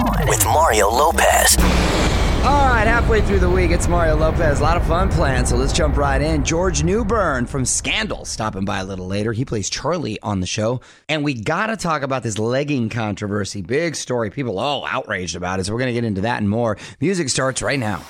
[0.00, 1.56] On with Mario Lopez.
[1.58, 4.60] All right, halfway through the week, it's Mario Lopez.
[4.60, 6.42] A lot of fun planned, so let's jump right in.
[6.42, 9.34] George Newbern from Scandal stopping by a little later.
[9.34, 10.80] He plays Charlie on the show.
[11.10, 13.60] And we got to talk about this legging controversy.
[13.60, 14.30] Big story.
[14.30, 16.78] People all outraged about it, so we're going to get into that and more.
[17.00, 18.02] Music starts right now.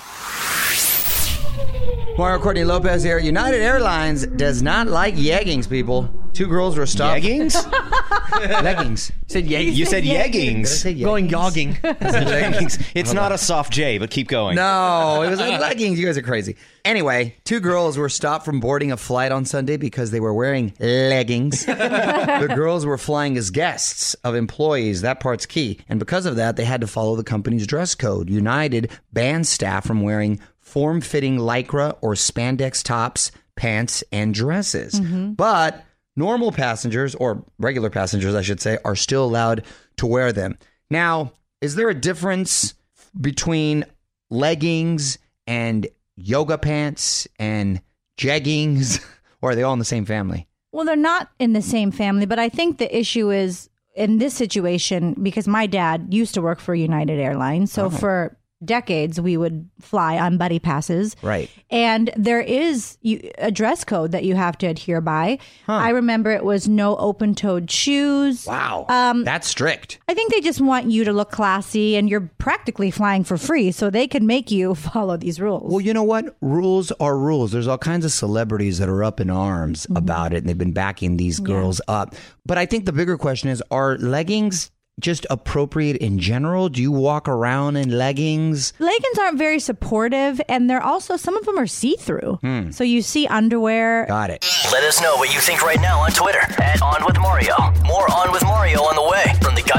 [2.16, 3.18] Mario Courtney Lopez here.
[3.18, 6.09] United Airlines does not like yeggings, people.
[6.34, 7.22] Two girls were stopped.
[7.22, 7.57] Yeggings?
[8.62, 9.11] leggings.
[9.11, 9.75] You said yeggings.
[9.75, 10.66] You said Did I yeggings.
[10.68, 11.30] say Going yeggings?
[11.30, 11.79] jogging.
[12.00, 12.79] Leggings.
[12.95, 14.57] It's not a soft J, but keep going.
[14.57, 15.99] No, it was like leggings.
[15.99, 16.57] You guys are crazy.
[16.85, 20.72] Anyway, two girls were stopped from boarding a flight on Sunday because they were wearing
[20.81, 21.64] leggings.
[21.67, 25.03] the girls were flying as guests of employees.
[25.03, 25.79] That part's key.
[25.89, 28.31] And because of that, they had to follow the company's dress code.
[28.31, 34.95] United banned staff from wearing form fitting lycra or spandex tops, pants, and dresses.
[34.95, 35.33] Mm-hmm.
[35.33, 35.84] But
[36.17, 39.64] normal passengers, or regular passengers, I should say, are still allowed
[39.97, 40.59] to wear them.
[40.91, 42.75] Now, is there a difference
[43.20, 43.84] between
[44.31, 47.81] leggings and yoga pants and
[48.19, 49.05] jeggings,
[49.43, 50.47] or are they all in the same family?
[50.73, 54.34] Well, they're not in the same family, but I think the issue is in this
[54.34, 57.73] situation because my dad used to work for United Airlines.
[57.73, 57.99] So uh-huh.
[57.99, 61.16] for decades, we would fly on buddy passes.
[61.22, 61.48] Right.
[61.70, 65.39] And there is you, a dress code that you have to adhere by.
[65.69, 68.47] I remember it was no open toed shoes.
[68.47, 68.86] Wow.
[68.88, 69.98] Um, That's strict.
[70.08, 73.70] I think they just want you to look classy and you're practically flying for free.
[73.72, 75.70] So they can make you follow these rules.
[75.72, 76.36] Well, you know what?
[76.41, 77.53] Rules are rules.
[77.53, 79.97] There's all kinds of celebrities that are up in arms Mm-hmm.
[79.97, 82.14] about it, and they've been backing these girls up.
[82.44, 84.70] But I think the bigger question is are leggings
[85.01, 86.69] just appropriate in general?
[86.69, 88.73] Do you walk around in leggings?
[88.79, 92.39] Leggings aren't very supportive, and they're also some of them are see through.
[92.43, 92.70] Hmm.
[92.70, 94.06] So you see underwear.
[94.06, 94.45] Got it.
[94.73, 97.56] Let us know what you think right now on Twitter at On With Mario.
[97.84, 99.11] More On With Mario on the way from the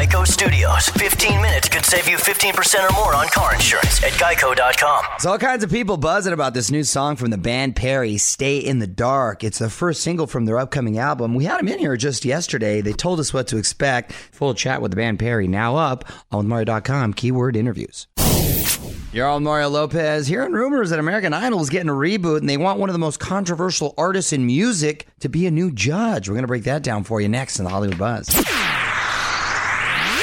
[0.02, 0.90] Geico Studios.
[0.90, 5.04] 15 minutes could save you 15% or more on car insurance at geico.com.
[5.20, 8.58] So all kinds of people buzzing about this new song from the band Perry, "Stay
[8.58, 11.36] in the Dark." It's the first single from their upcoming album.
[11.36, 12.82] We had them in here just yesterday.
[12.82, 14.12] They told us what to expect.
[14.32, 17.14] Full chat with the band Perry now up on Mario.com.
[17.14, 18.08] Keyword interviews.
[19.14, 20.26] You're all Mario Lopez.
[20.26, 23.00] Hearing rumors that American Idol is getting a reboot and they want one of the
[23.00, 26.28] most controversial artists in music to be a new judge.
[26.28, 28.28] We're going to break that down for you next in the Hollywood Buzz.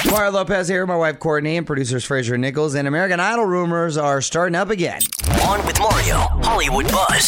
[0.07, 2.75] Mario Lopez here, my wife Courtney, and producers Fraser and Nichols.
[2.75, 5.01] And American Idol rumors are starting up again.
[5.47, 7.27] On with Mario, Hollywood Buzz.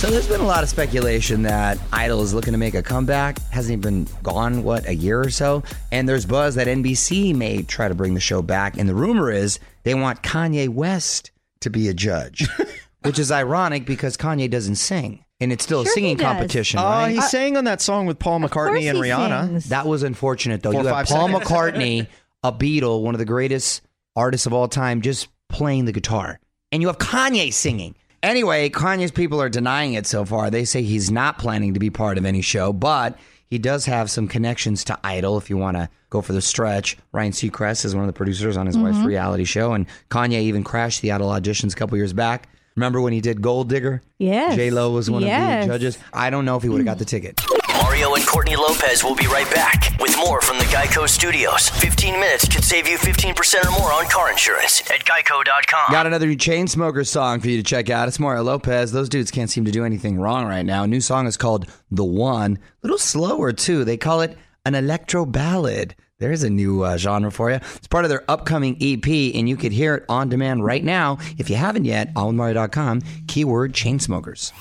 [0.00, 3.38] So there's been a lot of speculation that Idol is looking to make a comeback.
[3.50, 5.62] Hasn't even gone what a year or so,
[5.92, 8.76] and there's buzz that NBC may try to bring the show back.
[8.76, 11.30] And the rumor is they want Kanye West
[11.60, 12.46] to be a judge,
[13.02, 16.80] which is ironic because Kanye doesn't sing, and it's still a Sure he singing competition,
[16.80, 17.12] Oh, right?
[17.12, 19.46] he uh, sang on that song with Paul Of course McCartney and he Rihanna.
[19.46, 19.68] sings.
[19.68, 20.72] That was unfortunate, though.
[20.72, 21.48] Four you or have Paul seconds.
[21.48, 22.06] McCartney,
[22.42, 23.82] a Beatle, one of the greatest
[24.16, 26.40] artists of all time, just playing the guitar,
[26.72, 27.94] and you have Kanye singing.
[28.22, 30.50] Anyway, Kanye's people are denying it so far.
[30.50, 34.10] They say he's not planning to be part of any show, but he does have
[34.10, 35.36] some connections to Idol.
[35.36, 38.56] If you want to go for the stretch, Ryan Seacrest is one of the producers
[38.56, 39.06] on his wife's mm-hmm.
[39.08, 42.48] reality show, and Kanye even crashed the Idol auditions a couple years back.
[42.76, 44.02] Remember when he did Gold Digger?
[44.18, 44.56] Yes.
[44.56, 45.62] J Lo was one Yes.
[45.64, 45.98] of the judges.
[46.12, 47.40] I don't know if he would have got the ticket.
[47.80, 51.68] Mario and Courtney Lopez will be right back with more from the Geico Studios.
[51.68, 55.92] 15 minutes could save you 15% or more on car insurance at geico.com.
[55.92, 58.08] Got another new Chainsmokers song for you to check out.
[58.08, 58.90] It's Mario Lopez.
[58.90, 60.84] Those dudes can't seem to do anything wrong right now.
[60.84, 62.54] New song is called The One.
[62.56, 63.84] A little slower, too.
[63.84, 64.36] They call it
[64.66, 65.94] an electro ballad.
[66.20, 67.56] There's a new uh, genre for you.
[67.56, 71.18] It's part of their upcoming EP, and you could hear it on demand right now.
[71.38, 74.52] If you haven't yet, onwithmario.com, keyword Chainsmokers.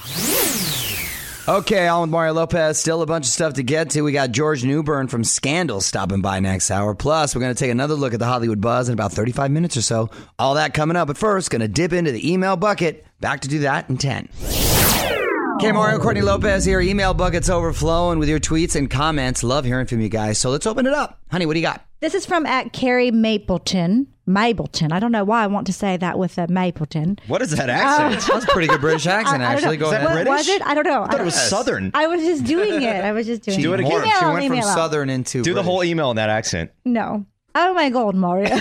[1.47, 2.79] Okay, with Mario Lopez.
[2.79, 4.01] Still a bunch of stuff to get to.
[4.01, 6.95] We got George Newbern from Scandal stopping by next hour.
[6.95, 9.75] Plus, we're going to take another look at the Hollywood buzz in about 35 minutes
[9.75, 10.09] or so.
[10.39, 11.07] All that coming up.
[11.07, 13.05] But first, going to dip into the email bucket.
[13.19, 14.72] Back to do that in 10.
[15.55, 16.81] Okay, Mario Courtney Lopez here.
[16.81, 19.43] Email bucket's overflowing with your tweets and comments.
[19.43, 20.37] Love hearing from you guys.
[20.37, 21.19] So let's open it up.
[21.31, 21.85] Honey, what do you got?
[22.01, 24.07] This is from at Carrie Mapleton.
[24.25, 24.91] Mapleton.
[24.91, 27.19] I don't know why I want to say that with a Mapleton.
[27.27, 28.29] What is that accent?
[28.29, 29.77] Uh, That's a pretty good British accent, I- I actually.
[29.77, 30.15] Go Is that ahead.
[30.15, 30.47] What British?
[30.47, 30.61] was it?
[30.65, 31.03] I don't know.
[31.03, 31.91] I thought it was Southern.
[31.93, 33.03] I was just doing it.
[33.03, 33.85] I was just doing Do it it.
[33.85, 34.01] again.
[34.01, 34.73] Email She went from.
[34.73, 36.71] Southern into Do the whole email in that accent.
[36.83, 37.25] No.
[37.55, 38.49] Oh my god, Mario.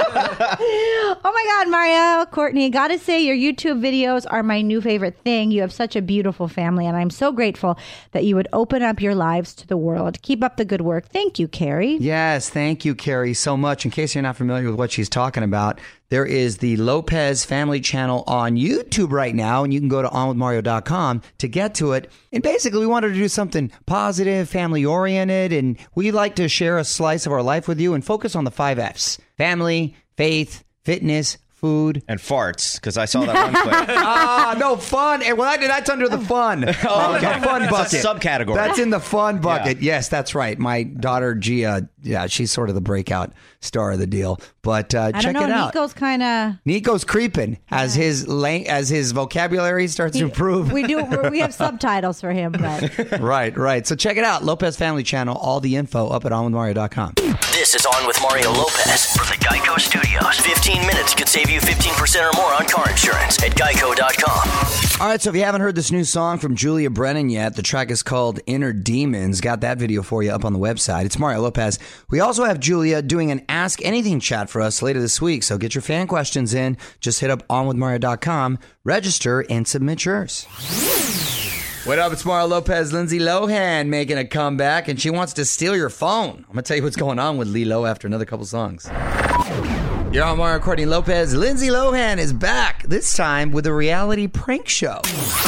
[0.00, 5.50] oh my god, Mario, Courtney, gotta say your YouTube videos are my new favorite thing.
[5.50, 7.78] You have such a beautiful family, and I'm so grateful
[8.12, 10.20] that you would open up your lives to the world.
[10.22, 11.08] Keep up the good work.
[11.08, 11.96] Thank you, Carrie.
[11.96, 13.84] Yes, thank you, Carrie, so much.
[13.84, 15.80] In case you're not familiar with what she's talking about,
[16.10, 20.08] there is the Lopez Family Channel on YouTube right now, and you can go to
[20.08, 22.10] onwithmario.com to get to it.
[22.32, 26.78] And basically, we wanted to do something positive, family oriented, and we like to share
[26.78, 30.64] a slice of our life with you and focus on the five F's family, faith,
[30.84, 32.02] fitness, food.
[32.06, 33.74] And farts, because I saw that one clip.
[33.98, 35.22] ah, no fun.
[35.22, 36.64] And well, that- that's under the fun.
[36.84, 37.38] oh, okay.
[37.38, 38.22] the fun That's a bucket.
[38.22, 38.54] subcategory.
[38.54, 39.80] That's in the fun bucket.
[39.80, 40.58] Yes, that's right.
[40.58, 44.40] My daughter Gia, yeah, she's sort of the breakout star of the deal.
[44.62, 45.44] But uh, I check don't know.
[45.44, 45.74] it out.
[45.74, 46.54] Nico's kind of.
[46.64, 50.72] Nico's creeping as his lang- as his vocabulary starts to improve.
[50.72, 51.04] We do.
[51.30, 53.86] We have subtitles for him, but right, right.
[53.86, 54.44] So check it out.
[54.44, 55.36] Lopez Family Channel.
[55.36, 57.14] All the info up at onwithmario.com.
[57.52, 60.38] This is On with Mario Lopez from the Geico Studios.
[60.40, 65.00] 15 minutes could save you 15% or more on car insurance at geico.com.
[65.00, 67.62] All right, so if you haven't heard this new song from Julia Brennan yet, the
[67.62, 69.40] track is called Inner Demons.
[69.40, 71.04] Got that video for you up on the website.
[71.04, 71.78] It's Mario Lopez.
[72.10, 75.42] We also have Julia doing an Ask Anything chat for us later this week.
[75.42, 76.76] So get your fan questions in.
[77.00, 80.46] Just hit up onwithmario.com, register, and submit yours.
[81.84, 82.12] What up?
[82.12, 82.92] It's Mario Lopez.
[82.92, 86.44] Lindsay Lohan making a comeback, and she wants to steal your phone.
[86.46, 88.90] I'm gonna tell you what's going on with Lilo after another couple songs.
[90.12, 91.34] You're on Mario Courtney Lopez.
[91.34, 95.00] Lindsay Lohan is back, this time with a reality prank show.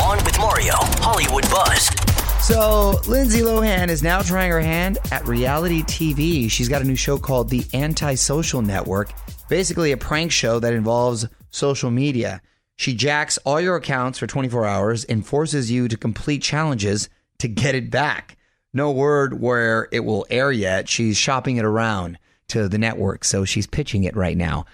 [0.02, 1.90] On with Mario, Hollywood Buzz.
[2.42, 6.50] So, Lindsay Lohan is now trying her hand at reality TV.
[6.50, 9.12] She's got a new show called The Antisocial Network,
[9.48, 12.42] basically a prank show that involves social media.
[12.76, 17.08] She jacks all your accounts for 24 hours and forces you to complete challenges
[17.38, 18.36] to get it back.
[18.72, 20.88] No word where it will air yet.
[20.88, 24.64] She's shopping it around to the network, so she's pitching it right now.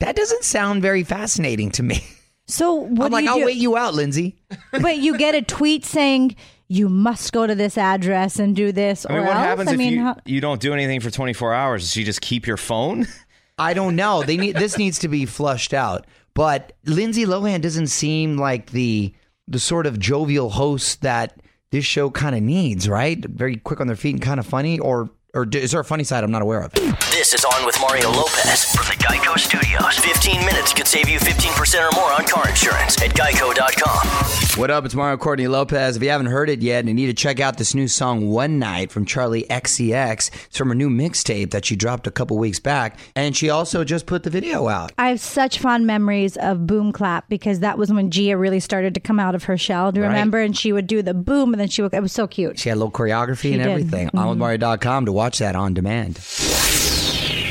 [0.00, 2.04] That doesn't sound very fascinating to me.
[2.46, 3.44] so what I'm do like, you I'll do?
[3.46, 4.36] wait you out, Lindsay.
[4.72, 6.36] but you get a tweet saying
[6.72, 9.44] you must go to this address and do this, I mean, or what else.
[9.44, 11.82] happens I if mean, you, how- you don't do anything for 24 hours?
[11.82, 13.06] Does she just keep your phone?
[13.58, 14.22] I don't know.
[14.22, 16.06] They need this needs to be flushed out.
[16.34, 19.12] But Lindsay Lohan doesn't seem like the
[19.46, 21.36] the sort of jovial host that
[21.70, 23.22] this show kind of needs, right?
[23.22, 26.04] Very quick on their feet and kind of funny, or or is there a funny
[26.04, 26.72] side I'm not aware of?
[26.72, 29.98] This is On with Mario Lopez from the Geico Studios.
[29.98, 34.60] 15 minutes could save you 15% or more on car insurance at geico.com.
[34.60, 34.84] What up?
[34.84, 35.96] It's Mario Courtney Lopez.
[35.96, 38.28] If you haven't heard it yet and you need to check out this new song
[38.28, 42.36] One Night from Charli XCX, it's from her new mixtape that she dropped a couple
[42.36, 42.98] weeks back.
[43.16, 44.92] And she also just put the video out.
[44.98, 48.92] I have such fond memories of Boom Clap because that was when Gia really started
[48.94, 49.92] to come out of her shell.
[49.92, 50.12] Do you Right.
[50.12, 50.40] remember?
[50.40, 51.94] And she would do the boom, and then she would.
[51.94, 52.58] It was so cute.
[52.58, 53.68] She had a little choreography and did.
[53.70, 54.08] everything.
[54.08, 54.18] Mm-hmm.
[54.42, 56.18] OnWithMario.com to watch that on demand.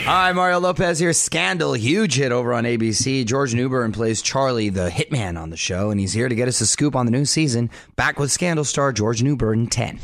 [0.03, 1.13] Hi, Mario Lopez here.
[1.13, 3.25] Scandal, huge hit over on ABC.
[3.25, 6.59] George Newbern plays Charlie, the hitman on the show, and he's here to get us
[6.59, 7.69] a scoop on the new season.
[7.95, 10.00] Back with Scandal star George Newbern 10.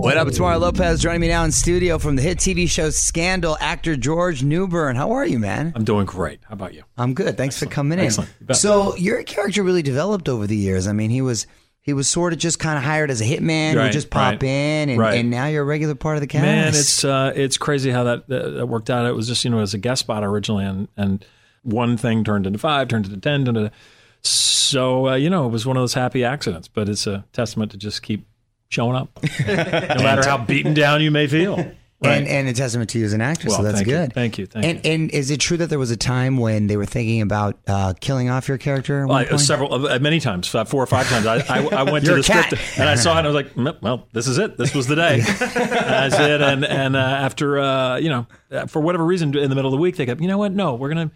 [0.00, 0.28] What up?
[0.28, 3.56] It's Mario Lopez joining me now in studio from the hit TV show Scandal.
[3.60, 4.96] Actor George Newbern.
[4.96, 5.72] How are you, man?
[5.74, 6.40] I'm doing great.
[6.44, 6.84] How about you?
[6.96, 7.36] I'm good.
[7.36, 8.06] Thanks for coming in.
[8.06, 8.30] Excellent.
[8.48, 8.54] You.
[8.54, 10.86] So your character really developed over the years.
[10.86, 11.46] I mean, he was
[11.84, 13.72] he was sort of just kind of hired as a hitman.
[13.72, 15.18] He would just pop right, in, and, right.
[15.18, 16.42] and now you're a regular part of the cast.
[16.42, 19.04] Man, it's uh, it's crazy how that, that that worked out.
[19.04, 21.24] It was just you know as a guest spot originally, and and
[21.62, 23.70] one thing turned into five, turned into ten, turned into
[24.22, 26.68] so uh, you know it was one of those happy accidents.
[26.68, 28.26] But it's a testament to just keep
[28.70, 29.10] showing up,
[29.46, 31.70] no matter how beaten down you may feel.
[32.04, 32.18] Right.
[32.18, 33.50] and and a testament to you as an actress.
[33.52, 33.94] Well, so that's thank you.
[33.94, 34.12] good.
[34.12, 34.92] Thank you, thank and you.
[34.92, 37.94] and is it true that there was a time when they were thinking about uh,
[38.00, 39.02] killing off your character?
[39.02, 41.26] At Well, I- several, uh, many times, uh, four or five times.
[41.26, 42.44] I, I, I went to the cat.
[42.46, 43.18] script and I saw it.
[43.18, 44.56] and I was like, "Mm, "Well, this is it.
[44.56, 45.20] This was the day."
[45.54, 46.40] That's it.
[46.42, 49.76] And and uh, after uh, you know, uh, for whatever reason, in the middle of
[49.76, 50.52] the week, they go, "You know what?
[50.52, 51.10] No, we're gonna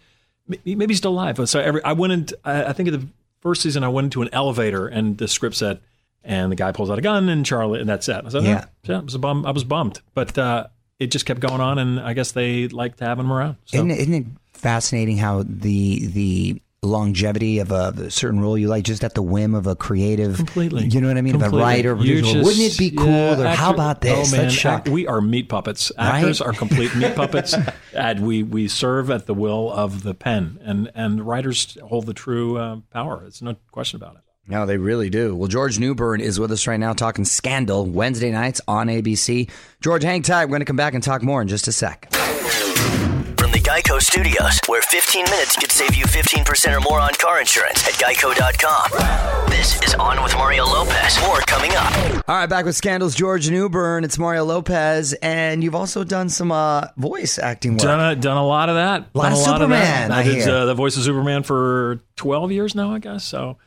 [0.65, 2.27] maybe he's still alive." So every I went in.
[2.43, 3.07] I, I think in the
[3.41, 5.79] first season, I went into an elevator and the script said,
[6.25, 8.21] and the guy pulls out a gun and Charlie, and that's it.
[8.25, 8.49] I said, Yeah.
[8.49, 9.45] "Yeah, yeah." I was a bum.
[9.45, 10.67] I was bummed, but uh,
[10.99, 13.57] it just kept going on, and I guess they liked having him around.
[13.65, 13.77] So.
[13.77, 18.85] Isn't it, isn't it fascinating how the the longevity of a, certain role you like
[18.85, 20.87] just at the whim of a creative Completely.
[20.87, 21.65] you know what I mean of a Completely.
[21.65, 24.87] writer You just- wouldn't it be cool yeah, or how about this Oh, man, act-
[24.87, 25.91] we are meat puppets.
[25.97, 26.15] Right?
[26.19, 27.53] Actors are complete meat puppets,
[27.93, 32.13] and we we serve at the will of the pen, and and writers hold the
[32.13, 33.23] true uh, power.
[33.27, 34.21] It's no question about it.
[34.49, 35.35] No, they really do.
[35.35, 39.47] Well, George Newbern is with us right now talking Scandal Wednesday nights on ABC.
[39.79, 40.45] George, hang tight.
[40.45, 42.11] We're going to come back and talk more in just a sec.
[42.11, 47.39] From the Geico Studios, where 15 minutes could save you 15% or more on car
[47.39, 49.49] insurance at geico.com.
[49.51, 51.19] This is On with Mario Lopez.
[51.21, 51.93] More coming up.
[52.27, 54.03] All right, back with Scandals, George Newbern.
[54.03, 57.81] It's Mario Lopez, and you've also done some uh, voice acting work.
[57.81, 59.13] Done a, done a lot of that.
[59.13, 60.29] Lot of a lot Superman, Of I that.
[60.29, 60.55] I did hear.
[60.55, 63.23] uh, the voice of Superman for twelve years now, I guess.
[63.23, 63.57] So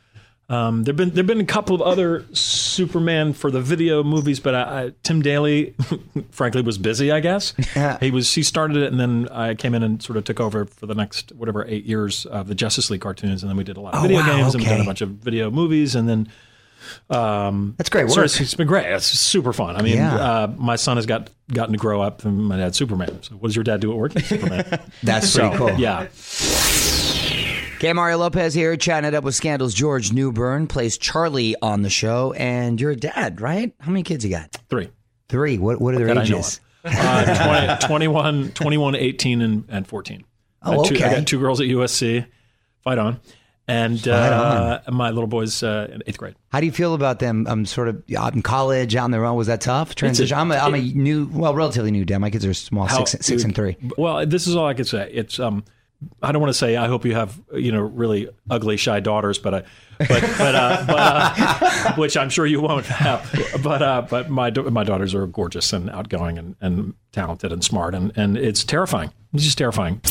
[0.53, 4.53] um, there've been there've been a couple of other Superman for the video movies, but
[4.55, 5.73] I, I, Tim Daly,
[6.31, 7.11] frankly, was busy.
[7.11, 7.97] I guess Yeah.
[7.99, 8.33] he was.
[8.33, 10.95] He started it, and then I came in and sort of took over for the
[10.95, 13.93] next whatever eight years of the Justice League cartoons, and then we did a lot
[13.93, 16.29] of Oh, video wow, games, and we done a bunch of video movies, and then.
[17.09, 18.85] Um, That's great so it's, it's been great.
[18.85, 19.77] It's super fun.
[19.77, 20.15] I mean, Yeah.
[20.15, 23.23] uh, my son has got gotten to grow up, and my dad's Superman.
[23.23, 24.11] So, what does your dad do at work?
[24.19, 24.81] Superman.
[25.01, 25.79] That's so, pretty cool.
[25.79, 26.07] Yeah.
[27.77, 31.89] Okay, Mario Lopez here, chatting it up with Scandal's George Newbern, plays Charlie on the
[31.89, 33.73] show, and you're a dad, right?
[33.79, 34.51] How many kids you got?
[34.69, 34.89] Three.
[35.27, 35.57] Three.
[35.57, 36.61] What What are their that I ages?
[36.85, 40.23] Uh, 20, 21, 21, 18, and, and 14.
[40.61, 41.15] I Oh, got two, I okay.
[41.17, 42.25] got two girls at USC.
[42.83, 43.19] Fight on.
[43.67, 46.35] And uh, my little boy's uh, in eighth grade.
[46.51, 47.47] How do you feel about them?
[47.47, 49.35] Um, sort of out in college, out on their own.
[49.37, 50.37] Was that tough transition?
[50.37, 52.19] I'm a, I'm a new, well, relatively new dad.
[52.19, 53.77] My kids are small, How- six, six and three.
[53.97, 55.09] Well, this is all I can say.
[55.13, 55.63] It's um,
[56.21, 59.39] I don't want to say I hope you have you know really ugly shy daughters,
[59.39, 59.63] but I,
[59.99, 63.29] but but uh, but uh, which I'm sure you won't have.
[63.63, 67.95] But uh, but my my daughters are gorgeous and outgoing and, and talented and smart
[67.95, 69.11] and and it's terrifying.
[69.33, 70.01] It's just terrifying.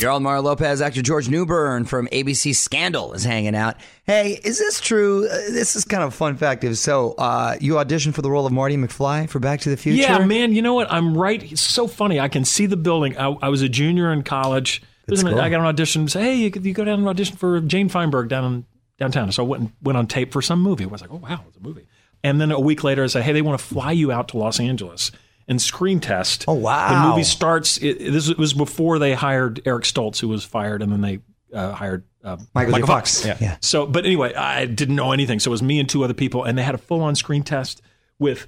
[0.00, 3.76] Your old Mario Lopez, actor George Newbern from ABC Scandal is hanging out.
[4.04, 5.26] Hey, is this true?
[5.26, 6.62] Uh, this is kind of a fun fact.
[6.62, 9.76] If so, uh, you auditioned for the role of Marty McFly for Back to the
[9.76, 10.00] Future?
[10.02, 10.52] Yeah, man.
[10.52, 10.90] You know what?
[10.92, 11.42] I'm right.
[11.50, 12.20] It's so funny.
[12.20, 13.16] I can see the building.
[13.18, 14.82] I, I was a junior in college.
[15.06, 15.40] There's an- cool.
[15.40, 16.06] I got an audition.
[16.06, 18.66] Say, hey, you, could- you go down and audition for Jane Feinberg down in
[18.98, 19.32] downtown.
[19.32, 20.84] So I went and, went on tape for some movie.
[20.84, 21.88] I was like, oh wow, it's a movie.
[22.22, 24.38] And then a week later, I said, hey, they want to fly you out to
[24.38, 25.10] Los Angeles
[25.48, 26.44] and screen test.
[26.46, 27.02] Oh, wow.
[27.02, 27.78] The movie starts.
[27.78, 31.18] It, it- this was before they hired Eric Stoltz, who was fired, and then they
[31.52, 32.82] uh, hired uh, Michael, J.
[32.82, 33.24] Fox.
[33.26, 33.40] Fox.
[33.40, 33.56] Yeah.
[33.60, 35.40] So, but anyway, I didn't know anything.
[35.40, 37.42] So it was me and two other people, and they had a full on screen
[37.42, 37.80] test
[38.18, 38.46] with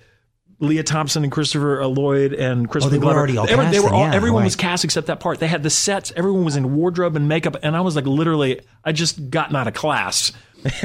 [0.58, 3.70] Lea Thompson and Christopher Lloyd and Christopher Oh, they were already all they were, they
[3.78, 4.46] cast were all, yeah, everyone right.
[4.46, 5.38] was cast except that part.
[5.40, 6.12] They had the sets.
[6.14, 9.68] Everyone was in wardrobe and makeup, and I was like, literally, I just gotten out
[9.68, 10.32] of class,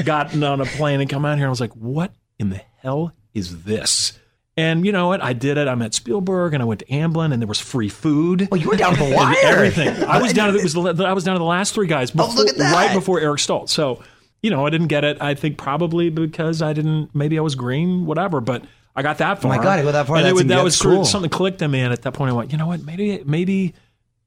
[0.04, 1.44] gotten on a plane, and come out here.
[1.44, 4.18] And I was like, what in the hell is this?
[4.58, 5.22] And you know what?
[5.22, 5.68] I did it.
[5.68, 8.48] I met Spielberg, and I went to Amblin, and there was free food.
[8.50, 9.34] Oh, you were down to the wire.
[9.42, 9.88] Everything.
[10.04, 11.86] I was down to the, it was the, I was down to the last three
[11.86, 12.10] guys.
[12.10, 12.72] Before, Oh, look at that.
[12.72, 13.68] Right before Eric Stoltz.
[13.70, 14.02] So
[14.42, 15.20] you know, I didn't get it.
[15.20, 17.14] I think probably because I didn't.
[17.14, 18.40] Maybe I was green, whatever.
[18.40, 19.52] But I got that far.
[19.52, 20.16] Oh my God, you got that far.
[20.16, 21.04] And it, would- that was cool.
[21.04, 21.80] something clicked in me.
[21.80, 22.82] And at that point, I went, you know what?
[22.82, 23.74] Maybe maybe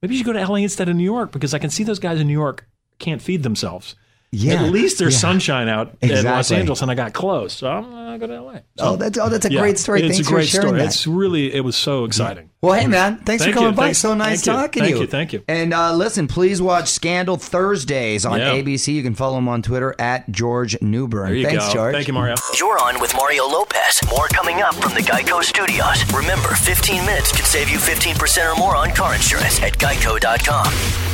[0.01, 2.00] maybe you should go to LA instead of New York because I can see those
[2.00, 2.67] guys in New York
[3.00, 3.95] can't feed themselves.
[4.31, 4.63] Yeah.
[4.63, 5.19] At least there's Yeah.
[5.21, 8.53] sunshine out in Los Angeles, and I got close, so I'm gonna go to LA.
[8.53, 10.03] So, Oh, that's oh, that's a yeah, great story.
[10.03, 10.79] It's Thanks a great for sharing story.
[10.81, 10.86] that.
[10.88, 12.50] It's really it was so exciting.
[12.62, 13.75] Well, hey man, thanks Thank for coming you.
[13.77, 13.83] by.
[13.86, 15.01] Thanks- so nice thank talking Thank to you.
[15.05, 15.07] you.
[15.07, 15.43] Thank you.
[15.48, 18.53] And uh, listen, please watch Scandal Thursdays on Yeah.
[18.53, 18.93] ABC.
[18.93, 21.27] You can follow him on Twitter at George Newbern.
[21.29, 21.74] There you thanks, go.
[21.74, 21.95] George.
[21.95, 22.36] Thank you, Mario.
[22.59, 24.00] You're on with Mario Lopez.
[24.09, 26.03] More coming up from the Geico Studios.
[26.13, 31.09] Remember, 15 minutes could save you 15% or more on car insurance at geico.com.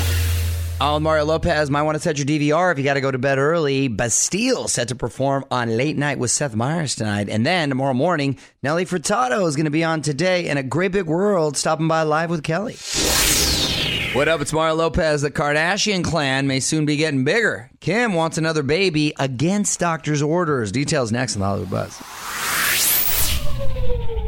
[0.82, 3.18] On Mario Lopez, might want to set your DVR if you got to go to
[3.18, 3.88] bed early.
[3.88, 7.30] Bastille set to perform on Late Night with Seth Meyers tonight.
[7.30, 10.92] And then tomorrow morning, Nelly Furtado is going to be on today in a great
[10.92, 12.76] big world, stopping by live with Kelly.
[14.18, 14.42] What up?
[14.42, 15.22] It's Mario Lopez.
[15.22, 17.70] The Kardashian clan may soon be getting bigger.
[17.80, 20.74] Kim wants another baby against doctor's orders.
[20.74, 22.02] Details next on the Hollywood Buzz.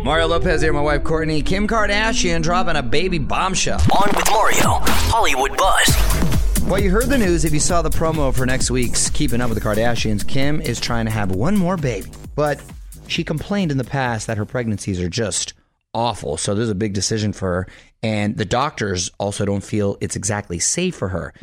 [0.02, 1.42] Mario Lopez here, my wife Courtney.
[1.42, 3.82] Kim Kardashian dropping a baby bombshell.
[3.92, 6.37] On with Mario, Hollywood Buzz.
[6.68, 9.50] Well, you heard the news if you saw the promo for next week's Keeping Up
[9.50, 10.28] with the Kardashians.
[10.28, 12.62] Kim is trying to have one more baby, but
[13.08, 15.54] she complained in the past that her pregnancies are just
[15.94, 16.36] awful.
[16.36, 17.68] So there's a big decision for her.
[18.04, 21.34] And the doctors also don't feel it's exactly safe for her.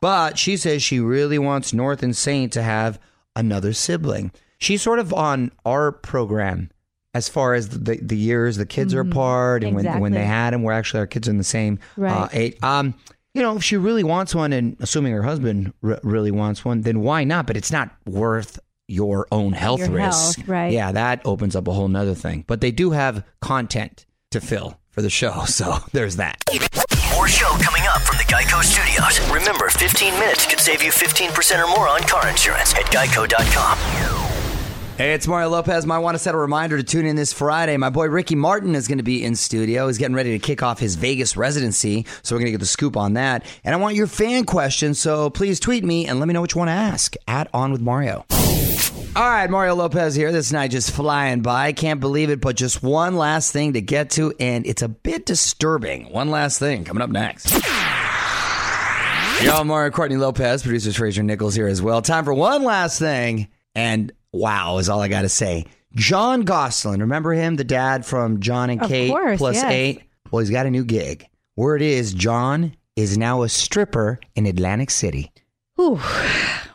[0.00, 3.00] But she says she really wants North and Saint to have
[3.34, 4.30] another sibling.
[4.58, 6.70] She's sort of on our program
[7.14, 10.34] as far as the, the years the kids are apart and when, when they Exactly.
[10.36, 12.56] had them, we're actually our kids are in the same uh, age.
[12.62, 12.94] Um,
[13.34, 16.82] you know, if she really wants one, and assuming her husband r- really wants one,
[16.82, 17.46] then why not?
[17.46, 18.58] But it's not worth
[18.88, 20.36] your own health Your risk.
[20.38, 20.72] health, right.
[20.72, 22.44] Yeah, that opens up a whole nother thing.
[22.46, 26.42] But they do have content to fill for the show, so there's that.
[27.14, 29.20] More show coming up from the Geico Studios.
[29.30, 34.21] Remember, 15 minutes could save you 15% or more on car insurance at geico.com.
[34.98, 35.86] Hey, it's Mario Lopez.
[35.86, 37.78] Might want to set a reminder to tune in this Friday.
[37.78, 39.86] My boy Ricky Martin is going to be in studio.
[39.86, 42.66] He's getting ready to kick off his Vegas residency, so we're going to get the
[42.66, 43.46] scoop on that.
[43.64, 46.54] And I want your fan questions, so please tweet me and let me know what
[46.54, 48.26] you want to ask at On with Mario.
[49.16, 50.30] All right, Mario Lopez here.
[50.30, 51.72] This night just flying by.
[51.72, 55.24] Can't believe it, but just one last thing to get to, and it's a bit
[55.24, 56.12] disturbing.
[56.12, 57.50] One last thing coming up next.
[59.42, 62.02] Yo, Mario Courtney Lopez, producers Fraser Nichols here as well.
[62.02, 65.66] Time for one last thing, and wow is all I got to say.
[65.94, 69.70] Jon Gosselin, remember him, the dad from John and Of Kate course, plus yes.
[69.70, 70.02] eight?
[70.30, 71.26] Well, he's got a new gig.
[71.56, 75.30] Word is John is now a stripper in Atlantic City.
[75.78, 76.00] Ooh,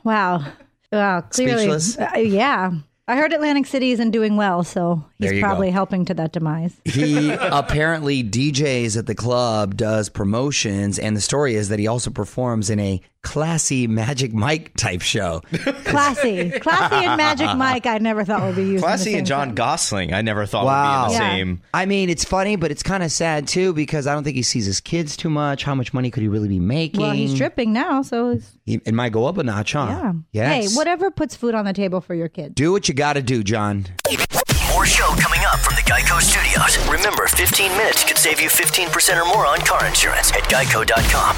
[0.03, 0.45] wow.
[0.91, 1.21] Wow.
[1.21, 1.63] Clearly.
[1.63, 1.97] Speechless?
[1.97, 2.71] Uh, yeah.
[3.07, 5.73] I heard Atlantic City isn't doing well, so There you probably go.
[5.73, 6.75] helping to that demise.
[6.85, 12.09] He apparently DJs at the club, does promotions, and the story is that he also
[12.11, 15.41] performs in a classy Magic Mike type show.
[15.83, 17.85] Classy, classy, and Magic Mike.
[17.85, 18.69] I never thought would be used.
[18.71, 19.57] in the Classy same and John sentence.
[19.57, 21.03] Gosselin, I never thought Wow.
[21.03, 21.31] would be in the Yeah.
[21.33, 21.61] same.
[21.73, 24.43] I mean, it's funny, but it's kind of sad too because I don't think he
[24.43, 25.63] sees his kids too much.
[25.63, 27.01] How much money could he really be making?
[27.01, 29.87] Well, he's tripping now, so it's, He- it might go up a notch, huh?
[29.89, 30.13] yeah.
[30.31, 30.71] Yes.
[30.71, 32.53] Hey, whatever puts food on the table for your kids.
[32.55, 33.87] Do what you got to do, John.
[34.87, 36.77] Show coming up from the Geico Studios.
[36.89, 41.35] Remember, 15 minutes could save you 15% or more on car insurance at geico.com.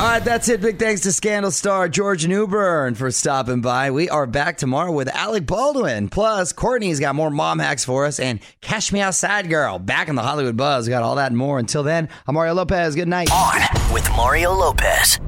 [0.00, 0.60] All right, that's it.
[0.60, 3.90] Big thanks to Scandal star George Newbern for stopping by.
[3.90, 6.08] We are back tomorrow with Alec Baldwin.
[6.08, 8.20] Plus, Courtney's got more mom hacks for us.
[8.20, 10.86] And Cash Me Outside Girl back in the Hollywood Buzz.
[10.86, 11.58] We got all that and more.
[11.58, 12.94] Until then, I'm Mario Lopez.
[12.94, 13.32] Good night.
[13.32, 15.18] On with Mario Lopez.